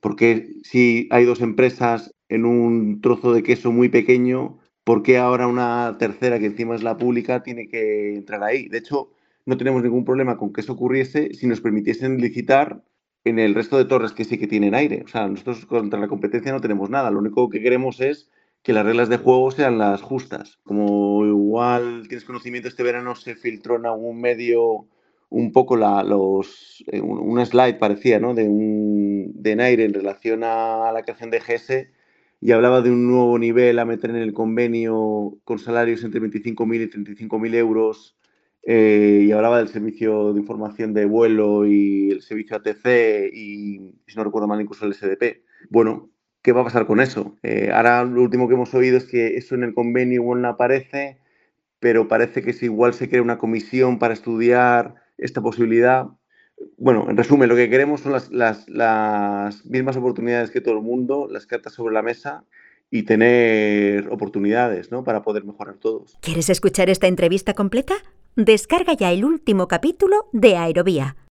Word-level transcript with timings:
¿Por 0.00 0.16
qué 0.16 0.48
si 0.62 1.08
hay 1.10 1.24
dos 1.24 1.40
empresas 1.40 2.14
en 2.28 2.44
un 2.44 3.00
trozo 3.00 3.32
de 3.32 3.42
queso 3.42 3.72
muy 3.72 3.88
pequeño, 3.88 4.58
por 4.84 5.02
qué 5.02 5.18
ahora 5.18 5.46
una 5.46 5.96
tercera 5.98 6.38
que 6.38 6.46
encima 6.46 6.74
es 6.74 6.82
la 6.82 6.96
pública 6.96 7.42
tiene 7.42 7.68
que 7.68 8.14
entrar 8.14 8.42
ahí? 8.42 8.68
De 8.68 8.78
hecho, 8.78 9.10
no 9.46 9.56
tenemos 9.56 9.82
ningún 9.82 10.04
problema 10.04 10.36
con 10.36 10.52
que 10.52 10.60
eso 10.60 10.74
ocurriese 10.74 11.34
si 11.34 11.46
nos 11.46 11.60
permitiesen 11.60 12.18
licitar 12.18 12.82
en 13.24 13.38
el 13.38 13.54
resto 13.54 13.76
de 13.78 13.84
torres 13.84 14.12
que 14.12 14.24
sí 14.24 14.38
que 14.38 14.46
tienen 14.46 14.74
aire. 14.74 15.02
O 15.04 15.08
sea, 15.08 15.26
nosotros 15.26 15.66
contra 15.66 15.98
la 15.98 16.08
competencia 16.08 16.52
no 16.52 16.60
tenemos 16.60 16.90
nada. 16.90 17.10
Lo 17.10 17.18
único 17.18 17.48
que 17.48 17.60
queremos 17.60 18.00
es 18.00 18.30
que 18.62 18.72
las 18.72 18.84
reglas 18.84 19.08
de 19.08 19.18
juego 19.18 19.50
sean 19.50 19.78
las 19.78 20.02
justas. 20.02 20.58
Como 20.64 21.24
igual 21.26 22.06
tienes 22.08 22.24
conocimiento, 22.24 22.68
este 22.68 22.82
verano 22.82 23.14
se 23.14 23.34
filtró 23.34 23.76
en 23.76 23.86
algún 23.86 24.20
medio 24.20 24.86
un 25.30 25.52
poco 25.52 25.76
la, 25.76 26.02
los, 26.02 26.84
eh, 26.86 27.00
una 27.00 27.44
slide 27.44 27.78
parecía, 27.78 28.18
¿no? 28.18 28.34
De, 28.34 28.44
un, 28.48 29.32
de 29.34 29.56
Naire 29.56 29.84
en 29.84 29.94
relación 29.94 30.42
a 30.44 30.90
la 30.92 31.02
creación 31.02 31.30
de 31.30 31.40
GS 31.40 31.88
y 32.40 32.52
hablaba 32.52 32.82
de 32.82 32.90
un 32.90 33.06
nuevo 33.08 33.38
nivel 33.38 33.78
a 33.78 33.84
meter 33.84 34.10
en 34.10 34.16
el 34.16 34.32
convenio 34.32 35.38
con 35.44 35.58
salarios 35.58 36.04
entre 36.04 36.20
25.000 36.20 36.82
y 36.82 36.90
35.000 36.90 37.54
euros 37.56 38.16
eh, 38.62 39.24
y 39.26 39.32
hablaba 39.32 39.58
del 39.58 39.68
servicio 39.68 40.32
de 40.32 40.40
información 40.40 40.94
de 40.94 41.04
vuelo 41.06 41.66
y 41.66 42.10
el 42.10 42.22
servicio 42.22 42.56
ATC 42.56 43.32
y, 43.32 43.94
si 44.06 44.16
no 44.16 44.24
recuerdo 44.24 44.46
mal, 44.46 44.60
incluso 44.60 44.86
el 44.86 44.94
SDP. 44.94 45.42
Bueno, 45.70 46.10
¿qué 46.42 46.52
va 46.52 46.62
a 46.62 46.64
pasar 46.64 46.86
con 46.86 47.00
eso? 47.00 47.36
Eh, 47.42 47.70
ahora 47.72 48.04
lo 48.04 48.22
último 48.22 48.46
que 48.48 48.54
hemos 48.54 48.74
oído 48.74 48.98
es 48.98 49.04
que 49.04 49.36
eso 49.36 49.54
en 49.54 49.64
el 49.64 49.74
convenio 49.74 50.22
igual 50.22 50.42
no 50.42 50.48
aparece, 50.48 51.18
pero 51.80 52.08
parece 52.08 52.42
que 52.42 52.52
si 52.52 52.66
igual 52.66 52.94
se 52.94 53.08
crea 53.08 53.22
una 53.22 53.38
comisión 53.38 53.98
para 53.98 54.14
estudiar 54.14 54.96
esta 55.18 55.40
posibilidad. 55.42 56.06
Bueno, 56.76 57.06
en 57.08 57.16
resumen, 57.16 57.48
lo 57.48 57.56
que 57.56 57.68
queremos 57.68 58.00
son 58.00 58.12
las, 58.12 58.30
las, 58.30 58.68
las 58.68 59.64
mismas 59.66 59.96
oportunidades 59.96 60.50
que 60.50 60.60
todo 60.60 60.74
el 60.74 60.82
mundo, 60.82 61.28
las 61.30 61.46
cartas 61.46 61.74
sobre 61.74 61.94
la 61.94 62.02
mesa 62.02 62.44
y 62.90 63.02
tener 63.02 64.08
oportunidades 64.08 64.90
¿no? 64.90 65.04
para 65.04 65.22
poder 65.22 65.44
mejorar 65.44 65.76
todos. 65.76 66.16
¿Quieres 66.22 66.48
escuchar 66.48 66.88
esta 66.88 67.06
entrevista 67.06 67.52
completa? 67.54 67.94
Descarga 68.34 68.94
ya 68.94 69.12
el 69.12 69.24
último 69.24 69.68
capítulo 69.68 70.28
de 70.32 70.56
Aerovía 70.56 71.16